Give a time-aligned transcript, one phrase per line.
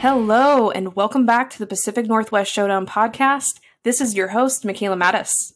[0.00, 3.58] Hello, and welcome back to the Pacific Northwest Showdown podcast.
[3.82, 5.54] This is your host, Michaela Mattis.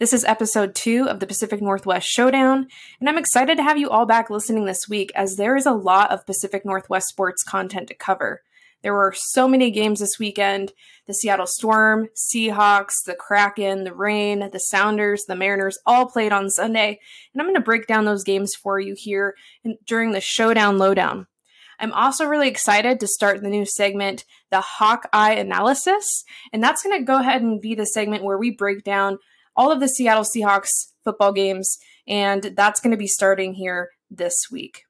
[0.00, 2.66] This is episode two of the Pacific Northwest Showdown,
[2.98, 5.70] and I'm excited to have you all back listening this week as there is a
[5.70, 8.42] lot of Pacific Northwest sports content to cover.
[8.82, 10.72] There were so many games this weekend
[11.06, 16.50] the Seattle Storm, Seahawks, the Kraken, the Rain, the Sounders, the Mariners all played on
[16.50, 16.98] Sunday,
[17.32, 20.78] and I'm going to break down those games for you here in, during the Showdown
[20.78, 21.28] Lowdown.
[21.78, 26.24] I'm also really excited to start the new segment, the Hawkeye Analysis.
[26.52, 29.18] And that's going to go ahead and be the segment where we break down
[29.56, 31.78] all of the Seattle Seahawks football games.
[32.06, 34.84] And that's going to be starting here this week.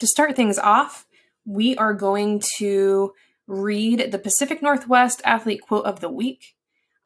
[0.00, 1.06] To start things off,
[1.44, 3.12] we are going to
[3.46, 6.54] read the Pacific Northwest Athlete Quote of the Week.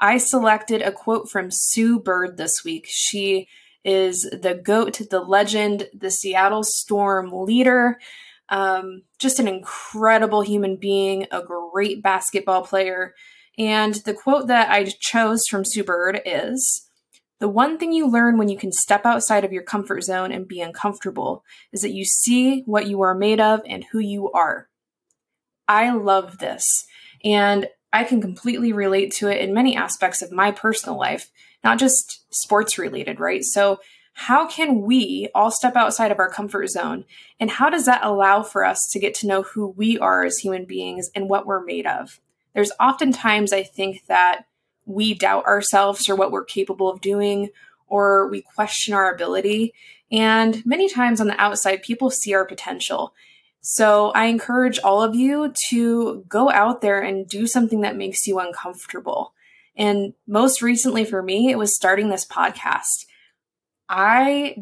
[0.01, 2.87] I selected a quote from Sue Bird this week.
[2.89, 3.47] She
[3.85, 7.99] is the GOAT, the legend, the Seattle Storm leader.
[8.53, 13.15] Um, just an incredible human being, a great basketball player.
[13.59, 16.87] And the quote that I chose from Sue Bird is
[17.41, 20.47] The one thing you learn when you can step outside of your comfort zone and
[20.47, 24.69] be uncomfortable is that you see what you are made of and who you are.
[25.67, 26.85] I love this.
[27.25, 31.31] And I can completely relate to it in many aspects of my personal life,
[31.65, 33.45] not just sports related, right?
[33.45, 33.81] So
[34.15, 37.05] how can we all step outside of our comfort zone?
[37.41, 40.39] And how does that allow for us to get to know who we are as
[40.39, 42.21] human beings and what we're made of?
[42.55, 44.45] There's oftentimes, I think, that
[44.85, 47.51] we doubt ourselves or what we're capable of doing,
[47.87, 49.73] or we question our ability.
[50.11, 53.15] And many times on the outside, people see our potential.
[53.61, 58.27] So I encourage all of you to go out there and do something that makes
[58.27, 59.33] you uncomfortable.
[59.77, 63.07] And most recently for me, it was starting this podcast.
[63.93, 64.57] I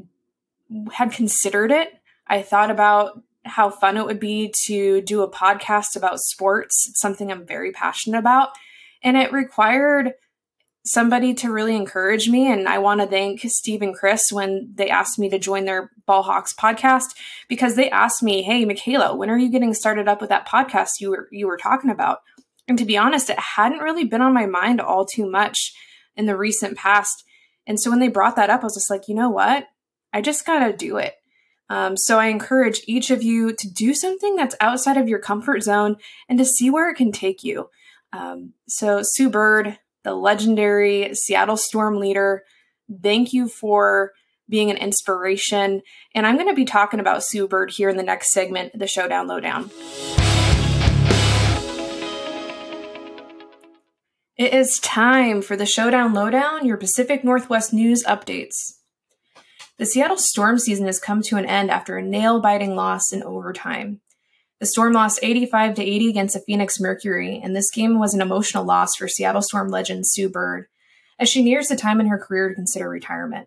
[0.91, 1.89] had considered it.
[2.27, 6.87] I thought about how fun it would be to do a podcast about sports.
[6.89, 8.51] It's something I'm very passionate about.
[9.05, 10.15] And it required
[10.85, 12.51] somebody to really encourage me.
[12.51, 15.93] And I want to thank Steve and Chris when they asked me to join their
[16.07, 17.15] Ball Hawks podcast
[17.49, 21.01] because they asked me, Hey, Michaela, when are you getting started up with that podcast
[21.01, 22.19] you were you were talking about?
[22.67, 25.73] And to be honest, it hadn't really been on my mind all too much
[26.17, 27.25] in the recent past.
[27.67, 29.67] And so when they brought that up, I was just like, you know what?
[30.13, 31.15] I just got to do it.
[31.69, 35.63] Um, so I encourage each of you to do something that's outside of your comfort
[35.63, 35.97] zone
[36.29, 37.71] and to see where it can take you.
[38.13, 42.43] Um, so, Sue Bird, the legendary Seattle Storm leader,
[43.03, 44.11] thank you for
[44.49, 45.83] being an inspiration.
[46.13, 48.89] And I'm going to be talking about Sue Bird here in the next segment, the
[48.89, 49.71] Showdown Lowdown.
[54.41, 58.79] It is time for the Showdown Lowdown, your Pacific Northwest news updates.
[59.77, 63.23] The Seattle Storm season has come to an end after a nail biting loss in
[63.23, 64.01] overtime.
[64.59, 68.23] The Storm lost 85 to 80 against the Phoenix Mercury, and this game was an
[68.23, 70.69] emotional loss for Seattle Storm legend Sue Bird,
[71.19, 73.47] as she nears the time in her career to consider retirement.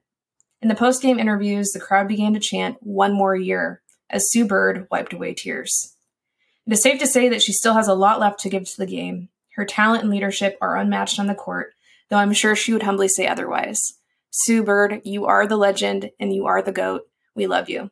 [0.62, 3.82] In the post game interviews, the crowd began to chant, One more year,
[4.12, 5.98] as Sue Bird wiped away tears.
[6.68, 8.78] It is safe to say that she still has a lot left to give to
[8.78, 11.74] the game, her talent and leadership are unmatched on the court,
[12.10, 13.94] though I'm sure she would humbly say otherwise.
[14.30, 17.04] Sue Bird, you are the legend and you are the GOAT.
[17.36, 17.92] We love you.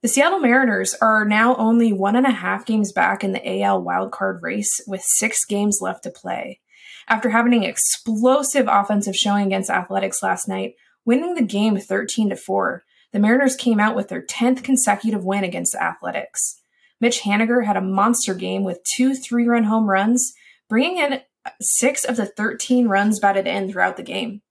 [0.00, 3.82] The Seattle Mariners are now only one and a half games back in the AL
[3.82, 6.60] wildcard race with six games left to play.
[7.08, 12.36] After having an explosive offensive showing against Athletics last night, winning the game 13 to
[12.36, 16.60] 4, the Mariners came out with their 10th consecutive win against the Athletics.
[17.00, 20.34] Mitch Haniger had a monster game with two three run home runs,
[20.68, 21.20] bringing in
[21.60, 24.42] six of the 13 runs batted in throughout the game.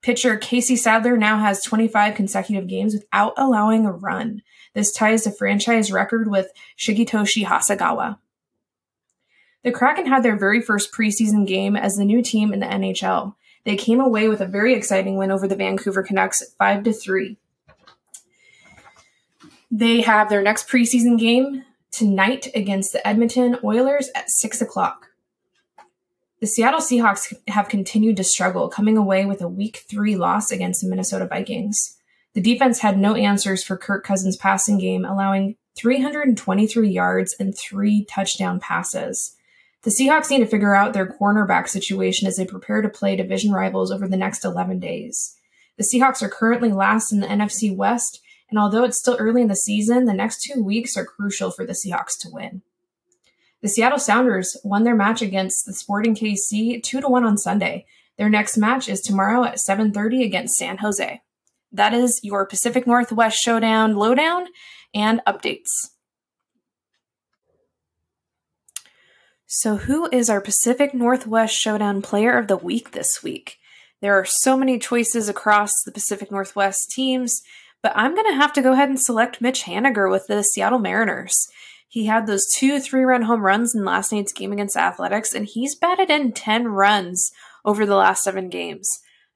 [0.00, 4.42] Pitcher Casey Sadler now has 25 consecutive games without allowing a run.
[4.74, 8.18] This ties the franchise record with Shigetoshi Hasegawa.
[9.64, 13.34] The Kraken had their very first preseason game as the new team in the NHL.
[13.64, 17.36] They came away with a very exciting win over the Vancouver Canucks 5 to 3.
[19.70, 25.08] They have their next preseason game tonight against the Edmonton Oilers at 6 o'clock.
[26.40, 30.80] The Seattle Seahawks have continued to struggle, coming away with a week three loss against
[30.80, 31.96] the Minnesota Vikings.
[32.34, 38.04] The defense had no answers for Kirk Cousins' passing game, allowing 323 yards and three
[38.04, 39.34] touchdown passes.
[39.82, 43.52] The Seahawks need to figure out their cornerback situation as they prepare to play division
[43.52, 45.36] rivals over the next 11 days.
[45.76, 48.20] The Seahawks are currently last in the NFC West
[48.50, 51.66] and although it's still early in the season, the next two weeks are crucial for
[51.66, 52.62] the Seahawks to win.
[53.60, 57.86] The Seattle Sounders won their match against the Sporting KC 2 to 1 on Sunday.
[58.16, 61.22] Their next match is tomorrow at 7:30 against San Jose.
[61.72, 64.46] That is your Pacific Northwest Showdown lowdown
[64.94, 65.68] and updates.
[69.46, 73.58] So, who is our Pacific Northwest Showdown Player of the Week this week?
[74.00, 77.42] There are so many choices across the Pacific Northwest teams,
[77.82, 80.78] but I'm going to have to go ahead and select Mitch Haniger with the Seattle
[80.78, 81.46] Mariners.
[81.88, 85.46] He had those two three run home runs in last night's game against Athletics, and
[85.46, 87.30] he's batted in 10 runs
[87.64, 88.88] over the last seven games.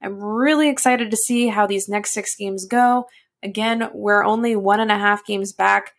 [0.03, 3.07] I'm really excited to see how these next six games go.
[3.43, 5.93] Again, we're only one and a half games back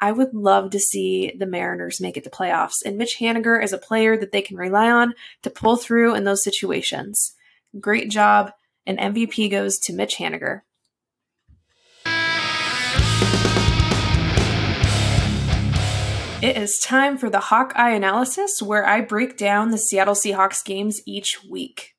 [0.00, 3.72] I would love to see the Mariners make it to playoffs, and Mitch Haniger is
[3.72, 7.34] a player that they can rely on to pull through in those situations.
[7.80, 8.52] Great job,
[8.86, 10.60] and MVP goes to Mitch Haniger.
[16.40, 21.00] It is time for the Hawkeye analysis, where I break down the Seattle Seahawks games
[21.04, 21.96] each week.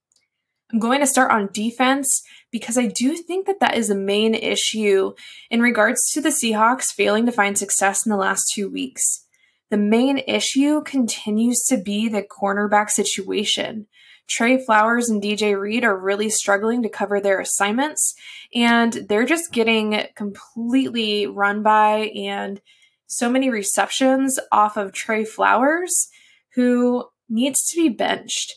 [0.71, 4.33] I'm going to start on defense because I do think that that is the main
[4.33, 5.12] issue
[5.51, 9.25] in regards to the Seahawks failing to find success in the last two weeks.
[9.71, 13.88] The main issue continues to be the cornerback situation.
[14.30, 18.15] Tre Flowers and DJ Reed are really struggling to cover their assignments,
[18.56, 22.62] and they're just getting completely run by and
[23.10, 26.10] so many receptions off of Tre Flowers,
[26.54, 28.56] who needs to be benched.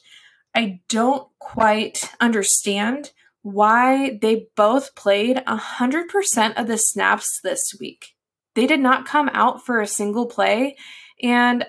[0.54, 3.10] I don't quite understand
[3.40, 8.14] why they both played 100% of the snaps this week.
[8.54, 10.76] They did not come out for a single play,
[11.22, 11.64] and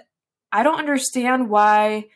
[0.52, 2.08] I don't understand why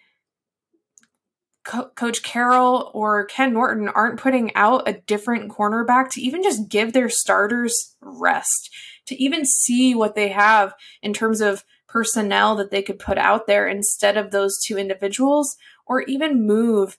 [1.64, 6.70] Co- Coach Carroll or Ken Norton aren't putting out a different cornerback to even just
[6.70, 8.70] give their starters rest,
[9.08, 13.48] to even see what they have in terms of personnel that they could put out
[13.48, 16.98] there instead of those two individuals or even move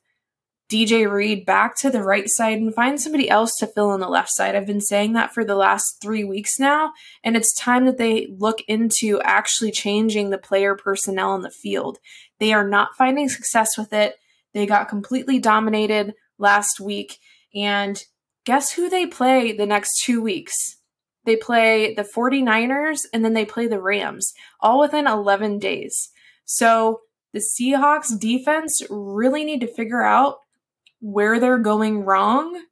[0.70, 4.08] DJ Reed back to the right side and find somebody else to fill in the
[4.08, 4.54] left side.
[4.54, 6.92] I've been saying that for the last three weeks now,
[7.24, 11.98] and it's time that they look into actually changing the player personnel on the field.
[12.38, 14.16] They are not finding success with it.
[14.52, 17.18] They got completely dominated last week,
[17.54, 18.02] and
[18.44, 20.77] guess who they play the next two weeks?
[21.28, 26.08] They play the 49ers and then they play the Rams, all within 11 days.
[26.46, 27.02] So
[27.34, 30.38] the Seahawks defense really need to figure out
[31.02, 32.64] where they're going wrong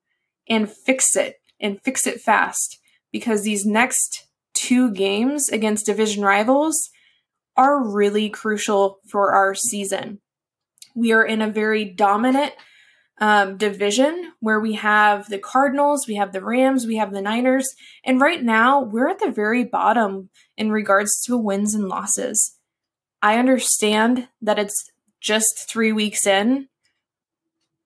[0.48, 2.78] and fix it and fix it fast
[3.12, 6.88] because these next two games against division rivals
[7.58, 10.20] are really crucial for our season.
[10.94, 12.54] We are in a very dominant
[13.18, 17.66] um, division where we have the Cardinals, we have the Rams, we have the Niners,
[18.04, 22.58] and right now we're at the very bottom in regards to wins and losses.
[23.22, 24.90] I understand that it's
[25.20, 26.68] just three weeks in,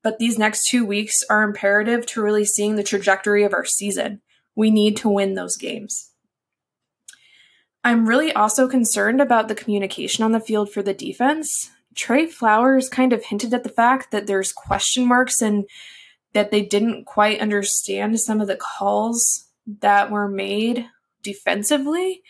[0.03, 4.21] but these next two weeks are imperative to really seeing the trajectory of our season.
[4.57, 6.11] We need to win those games.
[7.83, 11.71] I'm really also concerned about the communication on the field for the defense.
[11.97, 15.67] Tre Flowers kind of hinted at the fact that there's question marks and
[16.33, 19.49] that they didn't quite understand some of the calls
[19.81, 20.87] that were made
[21.23, 22.23] defensively.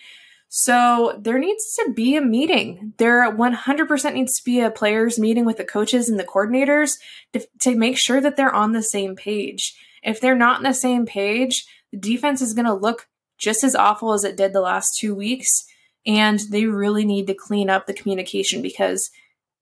[0.49, 2.95] So there needs to be a meeting.
[2.97, 6.95] There 100% needs to be a players meeting with the coaches and the coordinators
[7.33, 9.77] to, to make sure that they're on the same page.
[10.03, 13.07] If they're not on the same page, the defense is going to look
[13.39, 15.67] just as awful as it did the last two weeks.
[16.05, 19.09] And they really need to clean up the communication because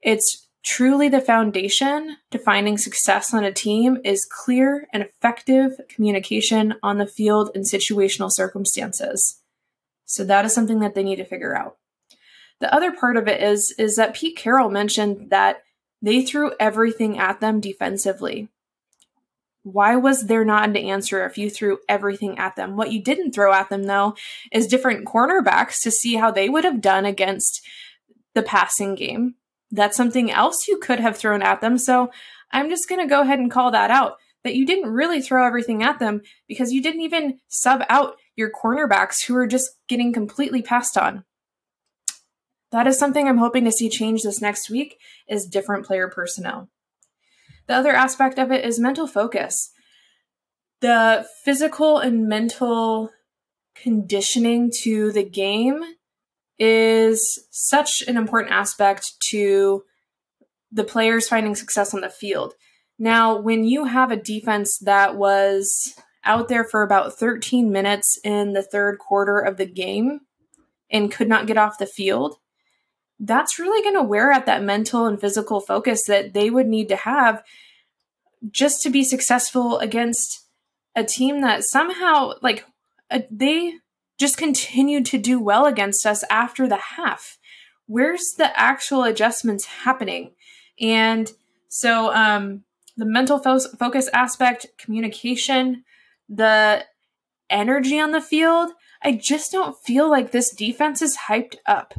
[0.02, 6.75] it's truly the foundation to finding success on a team is clear and effective communication
[6.83, 9.40] on the field in situational circumstances.
[10.05, 11.76] So that is something that they need to figure out.
[12.61, 15.62] The other part of it is is that Pete Carroll mentioned that
[16.02, 18.49] they threw everything at them defensively.
[19.62, 22.76] Why was there not an answer if you threw everything at them?
[22.76, 24.17] What you didn't throw at them though
[24.52, 27.61] is different cornerbacks to see how they would have done against
[28.35, 29.35] the passing game.
[29.71, 31.79] That's something else you could have thrown at them.
[31.79, 32.11] So
[32.53, 35.47] I'm just going to go ahead and call that out that you didn't really throw
[35.47, 40.13] everything at them because you didn't even sub out your cornerbacks who are just getting
[40.13, 41.25] completely passed on.
[42.71, 46.69] That is something I'm hoping to see change this next week is different player personnel.
[47.67, 49.71] The other aspect of it is mental focus.
[50.81, 53.11] The physical and mental
[53.75, 55.83] conditioning to the game
[56.59, 59.85] is such an important aspect to
[60.73, 62.55] the players finding success on the field.
[62.99, 68.53] Now, when you have a defense that was out there for about 13 minutes in
[68.53, 70.21] the third quarter of the game
[70.91, 72.37] and could not get off the field,
[73.21, 76.88] that's really going to wear at that mental and physical focus that they would need
[76.88, 77.43] to have
[78.50, 80.47] just to be successful against
[80.95, 82.65] a team that somehow, like,
[83.11, 83.75] uh, they
[84.19, 87.39] just continued to do well against us after the half.
[87.91, 90.35] where's the actual adjustments happening?
[90.79, 91.33] And
[91.69, 92.65] so, um,
[92.99, 95.85] the mental fo- focus aspect, communication,
[96.29, 96.85] the
[97.49, 98.73] energy on the field,
[99.03, 101.95] I just don't feel like this defense is hyped up.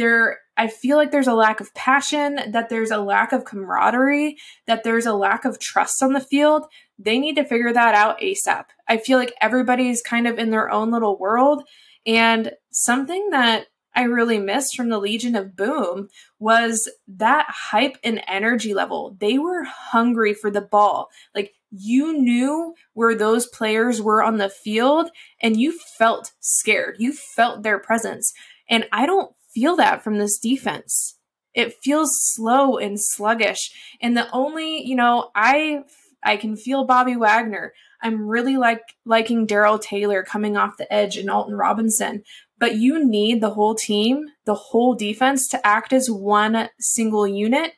[0.00, 4.38] There, I feel like there's a lack of passion, that there's a lack of camaraderie,
[4.66, 6.64] that there's a lack of trust on the field.
[6.98, 8.64] They need to figure that out ASAP.
[8.88, 11.64] I feel like everybody's kind of in their own little world.
[12.06, 18.22] And something that I really missed from the Legion of Boom was that hype and
[18.26, 19.18] energy level.
[19.20, 21.10] They were hungry for the ball.
[21.34, 25.10] Like you knew where those players were on the field
[25.42, 26.96] and you felt scared.
[26.98, 28.32] You felt their presence.
[28.66, 31.16] And I don't feel that from this defense.
[31.54, 33.72] It feels slow and sluggish.
[34.00, 35.82] And the only, you know, I
[36.22, 37.72] I can feel Bobby Wagner.
[38.02, 42.22] I'm really like liking Darrell Taylor coming off the edge and Alton Robinson.
[42.58, 47.72] But you need the whole team, the whole defense to act as one single unit.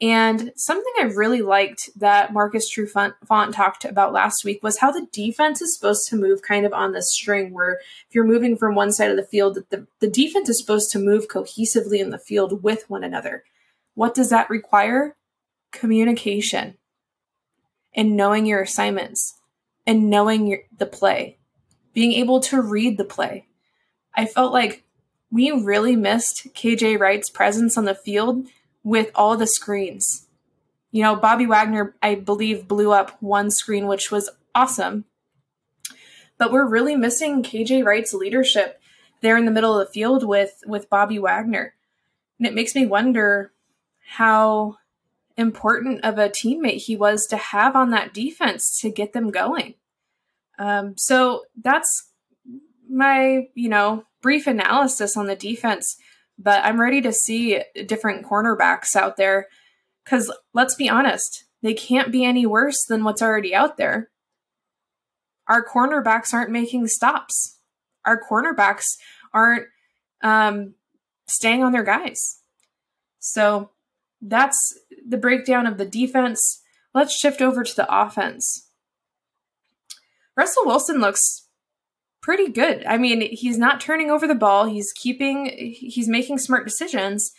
[0.00, 3.14] And something I really liked that Marcus Trufant
[3.54, 6.92] talked about last week was how the defense is supposed to move kind of on
[6.92, 10.50] the string, where if you're moving from one side of the field, the, the defense
[10.50, 13.44] is supposed to move cohesively in the field with one another.
[13.94, 15.16] What does that require?
[15.72, 16.76] Communication
[17.94, 19.38] and knowing your assignments
[19.86, 21.38] and knowing your, the play,
[21.94, 23.46] being able to read the play.
[24.14, 24.84] I felt like
[25.30, 28.46] we really missed KJ Wright's presence on the field
[28.86, 30.28] with all the screens.
[30.92, 35.06] You know, Bobby Wagner, I believe, blew up one screen, which was awesome.
[36.38, 38.80] But we're really missing KJ Wright's leadership
[39.22, 41.74] there in the middle of the field with with Bobby Wagner.
[42.38, 43.50] And it makes me wonder
[44.06, 44.76] how
[45.36, 49.74] important of a teammate he was to have on that defense to get them going.
[50.60, 52.12] Um, so that's
[52.88, 55.96] my, you know, brief analysis on the defense.
[56.38, 59.48] But I'm ready to see different cornerbacks out there
[60.04, 64.10] because let's be honest, they can't be any worse than what's already out there.
[65.48, 67.58] Our cornerbacks aren't making stops.
[68.04, 68.84] Our cornerbacks
[69.32, 69.66] aren't
[70.22, 70.74] um,
[71.26, 72.40] staying on their guys.
[73.18, 73.70] So
[74.20, 74.56] that's
[75.06, 76.62] the breakdown of the defense.
[76.94, 78.68] Let's shift over to the offense.
[80.36, 81.45] Russell Wilson looks
[82.26, 82.84] pretty good.
[82.86, 84.64] I mean, he's not turning over the ball.
[84.64, 85.46] He's keeping
[85.78, 87.30] he's making smart decisions.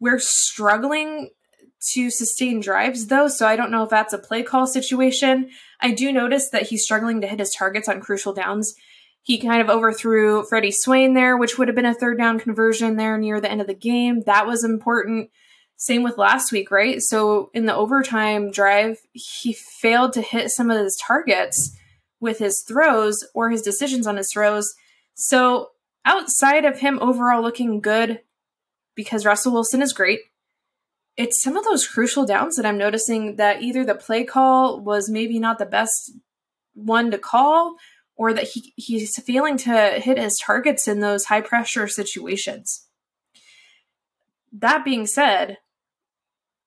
[0.00, 1.30] We're struggling
[1.92, 5.50] to sustain drives though, so I don't know if that's a play call situation.
[5.80, 8.74] I do notice that he's struggling to hit his targets on crucial downs.
[9.22, 12.96] He kind of overthrew Freddie Swain there, which would have been a third down conversion
[12.96, 14.22] there near the end of the game.
[14.26, 15.30] That was important.
[15.76, 17.00] Same with last week, right?
[17.00, 21.76] So in the overtime drive, he failed to hit some of his targets
[22.22, 24.72] with his throws or his decisions on his throws.
[25.14, 25.70] So
[26.04, 28.20] outside of him overall looking good,
[28.94, 30.20] because Russell Wilson is great,
[31.16, 35.10] it's some of those crucial downs that I'm noticing that either the play call was
[35.10, 36.12] maybe not the best
[36.74, 37.74] one to call
[38.14, 42.86] or that he, he's failing to hit his targets in those high pressure situations.
[44.52, 45.58] That being said,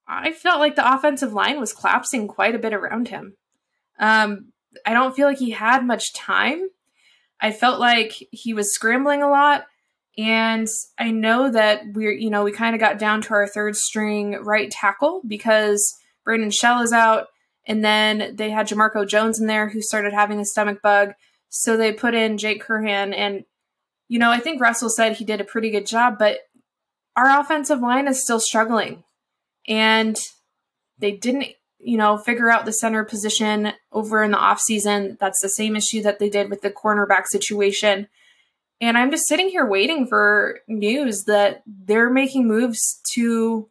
[0.06, 3.36] I felt like the offensive line was collapsing quite a bit around him.
[3.98, 4.52] Um,
[4.84, 6.68] I don't feel like he had much time.
[7.40, 9.64] I felt like he was scrambling a lot.
[10.18, 10.66] And
[10.98, 14.32] I know that we're, you know, we kind of got down to our third string
[14.42, 17.26] right tackle because Brandon Shell is out.
[17.66, 21.12] And then they had Jamarco Jones in there who started having a stomach bug.
[21.48, 23.14] So they put in Jake Curhan.
[23.14, 23.44] And,
[24.08, 26.38] you know, I think Russell said he did a pretty good job, but
[27.16, 29.02] our offensive line is still struggling
[29.66, 30.16] and
[30.98, 31.46] they didn't
[31.78, 36.02] you know figure out the center position over in the offseason that's the same issue
[36.02, 38.08] that they did with the cornerback situation.
[38.80, 43.68] And i'm just sitting here waiting for news that they're making moves to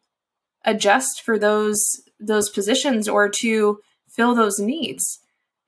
[0.64, 5.20] adjust for those those positions or to fill those needs.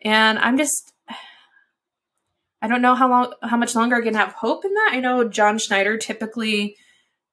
[0.01, 0.93] And i'm just
[2.61, 4.91] i don't know how long how much longer i can have hope in that.
[4.93, 6.75] I know john schneider typically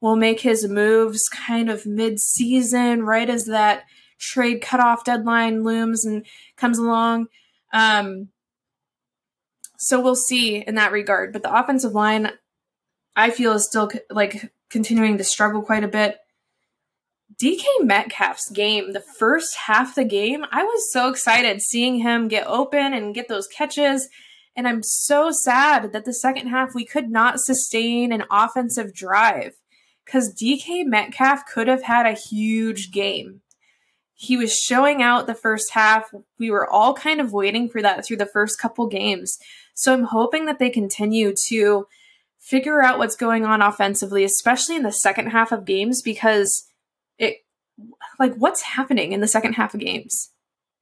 [0.05, 3.85] will make his moves kind of mid season, right as that
[4.19, 6.25] trade cutoff deadline looms and
[6.57, 7.29] comes along.
[7.73, 8.29] Um,
[9.79, 11.33] so we'll see in that regard.
[11.33, 12.31] But the offensive line,
[13.17, 16.19] I feel, is still like continuing to struggle quite a bit.
[17.43, 22.29] DK Metcalf's game, the first half of the game, I was so excited seeing him
[22.29, 24.09] get open and get those catches.
[24.57, 29.55] And I'm so sad that the second half we could not sustain an offensive drive
[30.05, 33.41] because DK Metcalf could have had a huge game.
[34.15, 36.15] He was showing out the first half.
[36.39, 39.37] We were all kind of waiting for that through the first couple games.
[39.75, 41.87] So I'm hoping that they continue to
[42.39, 46.65] figure out what's going on offensively, especially in the second half of games, because
[47.19, 47.39] it,
[48.21, 50.31] like, what's happening in the second half of games?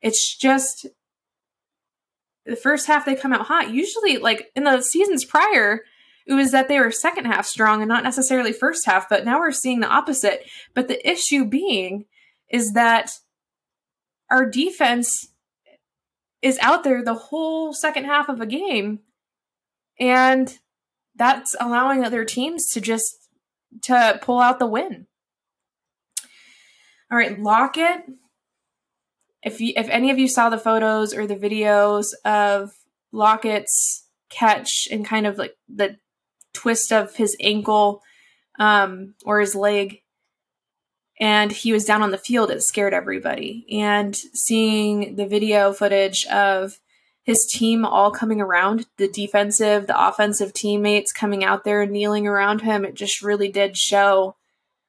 [0.03, 0.87] It's just
[2.45, 3.71] the first half they come out hot.
[3.71, 5.81] Usually, like in the seasons prior,
[6.27, 9.39] it was that they were second half strong and not necessarily first half, but now
[9.39, 10.45] we're seeing the opposite.
[10.75, 12.05] But the issue being
[12.53, 13.19] is that
[14.31, 15.33] our defense
[16.43, 19.01] is out there the whole second half of a game
[19.99, 20.59] and
[21.15, 23.29] that's allowing other teams to just
[23.83, 25.07] to pull out the win.
[27.11, 28.05] All right, Lockett.
[29.43, 32.71] If you if any of you saw the photos or the videos of
[33.13, 35.97] Lockett's catch and kind of like the
[36.55, 38.03] twist of his ankle
[38.59, 40.02] um, or his leg,
[41.23, 43.65] and he was down on the field, it scared everybody.
[43.71, 46.81] And seeing the video footage of
[47.23, 52.27] his team all coming around the defensive, the offensive teammates coming out there and kneeling
[52.27, 54.35] around him, it just really did show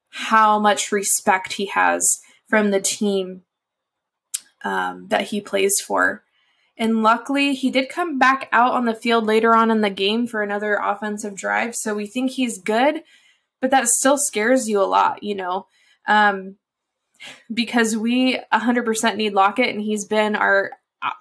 [0.09, 3.43] how much respect he has from the team
[4.63, 6.23] um, that he plays for.
[6.75, 10.25] And luckily, he did come back out on the field later on in the game
[10.25, 11.75] for another offensive drive.
[11.75, 13.03] So we think he's good,
[13.61, 15.67] but that still scares you a lot, you know,
[16.07, 16.55] um,
[17.53, 20.71] because we 100% need Lockett, and he's been our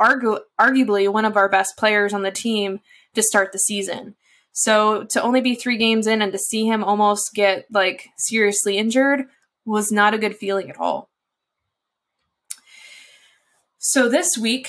[0.00, 2.80] argu- arguably one of our best players on the team
[3.14, 4.14] to start the season.
[4.52, 8.76] So to only be three games in and to see him almost get like seriously
[8.76, 9.26] injured
[9.64, 11.08] was not a good feeling at all.
[13.78, 14.68] So this week,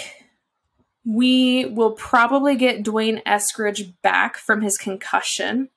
[1.06, 5.70] we will probably get D'Wayne Eskridge back from his concussion.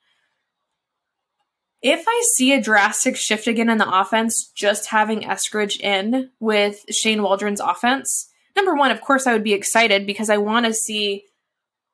[1.89, 6.85] If I see a drastic shift again in the offense, just having Eskridge in with
[6.91, 10.75] Shane Waldron's offense, number one, of course, I would be excited because I want to
[10.75, 11.27] see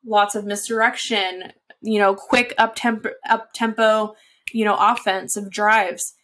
[0.03, 1.53] lots of misdirection,
[1.83, 4.15] you know, quick up tempo,
[4.51, 6.15] you know, offensive drives.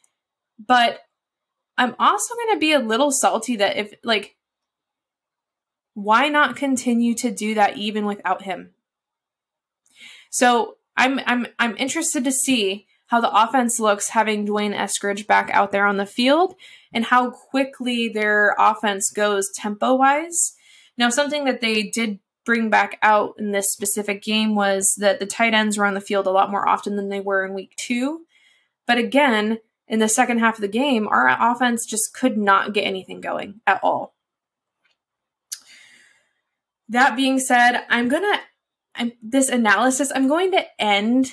[0.59, 1.01] But
[1.77, 4.35] I'm also going to be a little salty that if like,
[5.93, 8.71] why not continue to do that even without him?
[10.31, 15.51] So I'm I'm I'm interested to see how the offense looks having D'Wayne Eskridge back
[15.53, 16.55] out there on the field
[16.93, 20.55] and how quickly their offense goes tempo wise.
[20.97, 25.27] Now, something that they did bring back out in this specific game was that the
[25.27, 27.75] tight ends were on the field a lot more often than they were in week
[27.77, 28.23] two.
[28.87, 32.83] But again, in the second half of the game, our offense just could not get
[32.83, 34.15] anything going at all.
[36.91, 38.41] That being said, I'm gonna
[39.23, 40.11] this analysis.
[40.15, 41.33] I'm going to end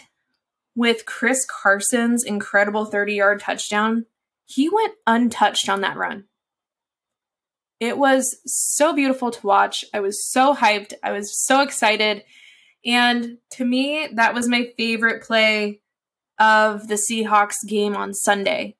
[0.75, 4.05] with Chris Carson's incredible 30 yard touchdown,
[4.45, 6.25] he went untouched on that run.
[7.79, 9.83] It was so beautiful to watch.
[9.93, 10.93] I was so hyped.
[11.03, 12.23] I was so excited.
[12.85, 15.81] And to me, that was my favorite play
[16.39, 18.75] of the Seahawks game on Sunday.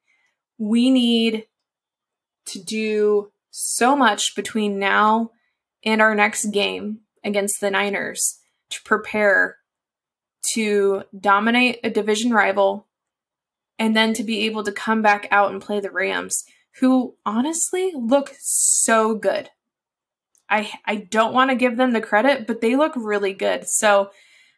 [0.58, 1.47] We need
[2.47, 5.31] to do so much between now
[5.84, 9.58] and our next game against the Niners to prepare
[10.53, 12.88] to dominate a division rival
[13.77, 16.45] and then to be able to come back out and play the Rams,
[16.79, 19.49] who honestly look so good.
[20.49, 23.67] I I don't want to give them the credit, but they look really good.
[23.67, 24.12] So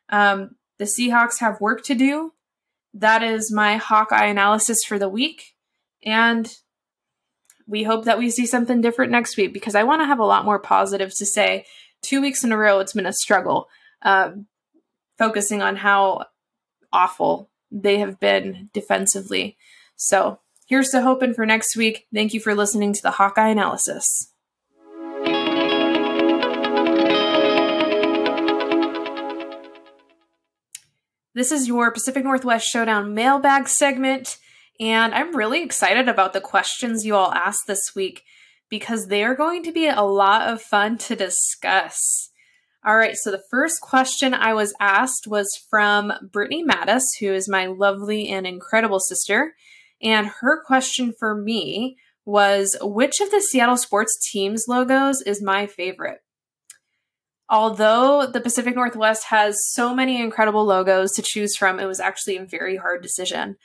[0.10, 2.34] um, the Seahawks have work to do.
[2.94, 5.56] That is my Hawkeye analysis for the week,
[6.04, 6.52] and
[7.68, 10.26] we hope that we see something different next week because I want to have a
[10.26, 11.66] lot more positive to say.
[12.02, 13.68] Two weeks in a row, it's been a struggle.
[14.04, 14.46] Um,
[15.18, 16.26] focusing on how
[16.94, 19.58] awful they have been defensively.
[19.96, 22.08] So here's to hoping for next week.
[22.14, 24.32] Thank you for listening to the Hawkeye analysis.
[31.34, 34.40] This is your Pacific Northwest Showdown mailbag segment,
[34.80, 38.24] and I'm really excited about the questions you all asked this week
[38.70, 42.27] because they are going to be a lot of fun to discuss.
[42.88, 47.50] All right, so the first question I was asked was from Brittany Mattis, who is
[47.50, 49.56] my lovely and incredible sister.
[50.02, 55.68] And her question for me was Which of the Seattle sports teams' logos is my
[55.68, 56.20] favorite?
[57.50, 62.38] Although the Pacific Northwest has so many incredible logos to choose from, it was actually
[62.38, 63.58] a very hard decision.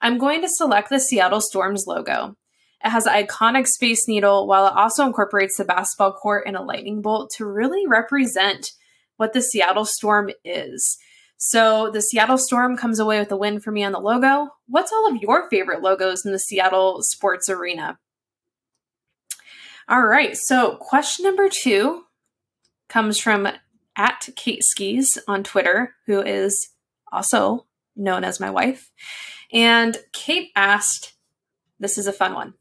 [0.00, 2.34] I'm going to select the Seattle Storms logo.
[2.82, 6.62] It has an iconic Space Needle while it also incorporates the basketball court and a
[6.62, 8.72] lightning bolt to really represent
[9.16, 10.98] what the Seattle Storm is.
[11.36, 14.48] So the Seattle Storm comes away with a win for me on the logo.
[14.66, 17.98] What's all of your favorite logos in the Seattle sports arena?
[19.88, 22.04] All right, so question number two
[22.88, 23.48] comes from
[23.96, 26.70] at Kate Skis on Twitter, who is
[27.12, 27.66] also
[27.96, 28.90] known as my wife.
[29.52, 31.14] And Kate asked,
[31.78, 32.54] This is a fun one.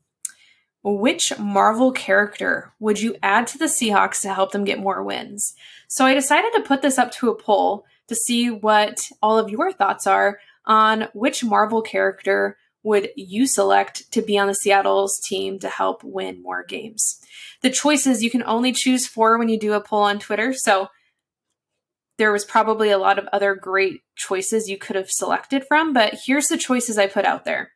[0.84, 5.54] Which Marvel character would you add to the Seahawks to help them get more wins?
[5.88, 9.50] So I decided to put this up to a poll to see what all of
[9.50, 15.20] your thoughts are on which Marvel character would you select to be on the Seattle's
[15.20, 17.20] team to help win more games.
[17.62, 20.54] The choices you can only choose four when you do a poll on Twitter.
[20.54, 20.88] So
[22.18, 26.16] there was probably a lot of other great choices you could have selected from, but
[26.26, 27.72] here's the choices I put out there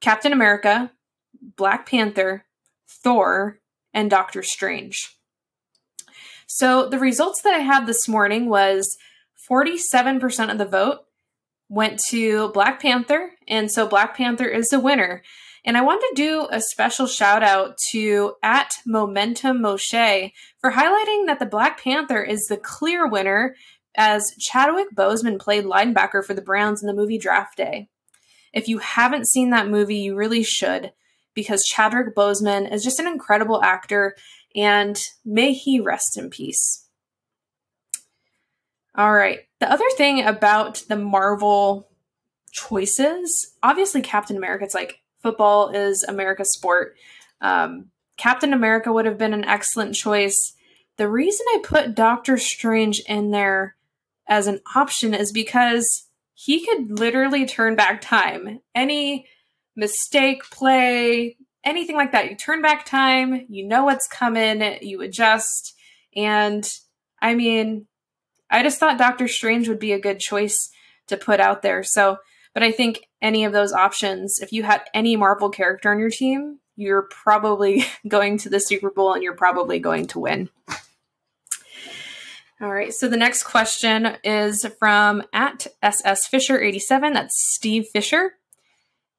[0.00, 0.90] Captain America,
[1.40, 2.44] Black Panther,
[3.02, 3.60] Thor,
[3.92, 5.16] and Doctor Strange.
[6.46, 8.96] So the results that I had this morning was
[9.48, 11.00] 47% of the vote
[11.68, 15.22] went to Black Panther, and so Black Panther is the winner.
[15.64, 21.26] And I want to do a special shout out to at Momentum Moshe for highlighting
[21.26, 23.54] that the Black Panther is the clear winner
[23.94, 27.88] as Chadwick Boseman played linebacker for the Browns in the movie Draft Day.
[28.52, 30.92] If you haven't seen that movie, you really should
[31.34, 34.16] because Chadwick Boseman is just an incredible actor
[34.54, 36.88] and may he rest in peace.
[38.96, 39.40] All right.
[39.60, 41.88] The other thing about the Marvel
[42.50, 46.96] choices, obviously Captain America, it's like football is America's sport.
[47.40, 50.54] Um, Captain America would have been an excellent choice.
[50.96, 53.76] The reason I put Doctor Strange in there
[54.28, 58.60] as an option is because he could literally turn back time.
[58.74, 59.26] Any
[59.76, 62.30] mistake play, anything like that.
[62.30, 65.74] You turn back time, you know what's coming, you adjust.
[66.16, 66.68] And
[67.20, 67.86] I mean,
[68.50, 70.70] I just thought Doctor Strange would be a good choice
[71.06, 71.82] to put out there.
[71.82, 72.18] So,
[72.54, 76.10] but I think any of those options, if you had any Marvel character on your
[76.10, 80.48] team, you're probably going to the Super Bowl and you're probably going to win.
[82.62, 87.14] All right, so the next question is from at SS Fisher 87.
[87.14, 88.34] That's Steve Fisher.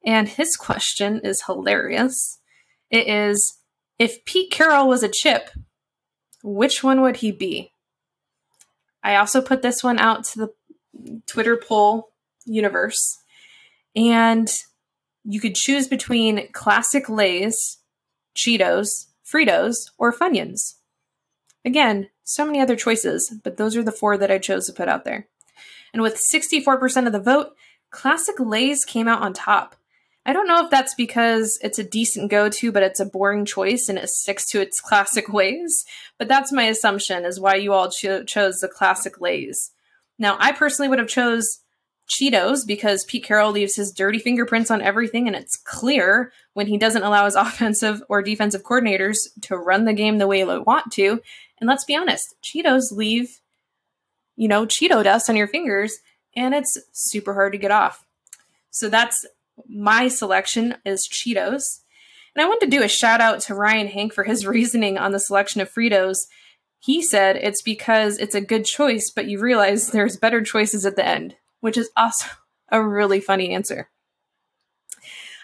[0.06, 2.40] And his question is hilarious.
[2.90, 3.60] It is
[4.00, 5.50] if Pete Carroll was a chip,
[6.44, 7.72] which one would he be?
[9.04, 12.12] I also put this one out to the Twitter poll
[12.46, 13.20] universe.
[13.96, 14.52] And
[15.24, 17.78] you could choose between classic Lay's,
[18.36, 20.76] Cheetos, Fritos, or Funyuns.
[21.64, 24.88] Again, so many other choices, but those are the four that I chose to put
[24.88, 25.28] out there.
[25.94, 27.50] And with 64% of the vote,
[27.92, 29.76] classic Lay's came out on top.
[30.26, 33.44] I don't know if that's because it's a decent go to, but it's a boring
[33.46, 35.86] choice and it sticks to its classic ways.
[36.18, 39.72] But that's my assumption is why you all cho- chose the classic Lay's.
[40.20, 41.62] Now, I personally would have chose
[42.08, 46.78] Cheetos because Pete Carroll leaves his dirty fingerprints on everything, and it's clear when he
[46.78, 50.92] doesn't allow his offensive or defensive coordinators to run the game the way they want
[50.94, 51.22] to.
[51.60, 53.40] And let's be honest, Cheetos leave,
[54.36, 55.98] you know, Cheeto dust on your fingers,
[56.36, 58.06] and it's super hard to get off.
[58.72, 59.26] So that's
[59.68, 61.82] my selection is Cheetos.
[62.36, 65.12] And I want to do a shout out to Ryan Hank for his reasoning on
[65.12, 66.18] the selection of Fritos.
[66.80, 70.96] He said it's because it's a good choice, but you realize there's better choices at
[70.96, 72.28] the end, which is also
[72.70, 73.90] a really funny answer.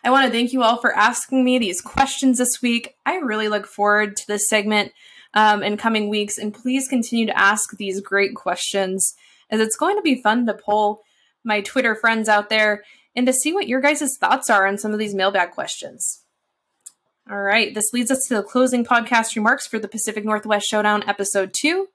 [0.03, 2.95] I want to thank you all for asking me these questions this week.
[3.05, 4.93] I really look forward to this segment
[5.33, 9.13] um, in coming weeks, and please continue to ask these great questions
[9.49, 11.01] as it's going to be fun to poll
[11.43, 12.83] my Twitter friends out there
[13.17, 16.23] and to see what your guys' thoughts are on some of these mailbag questions.
[17.29, 21.03] All right, this leads us to the closing podcast remarks for the Pacific Northwest Showdown
[21.09, 21.87] episode 2.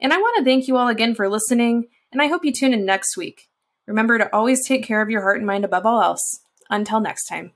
[0.00, 2.72] And I want to thank you all again for listening, and I hope you tune
[2.72, 3.48] in next week.
[3.86, 6.40] Remember to always take care of your heart and mind above all else.
[6.70, 7.52] Until next time.